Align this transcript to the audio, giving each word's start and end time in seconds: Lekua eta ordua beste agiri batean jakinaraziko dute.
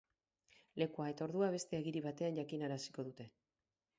Lekua 0.83 1.09
eta 1.11 1.23
ordua 1.25 1.51
beste 1.57 1.79
agiri 1.81 2.03
batean 2.07 2.39
jakinaraziko 2.41 3.07
dute. 3.11 3.29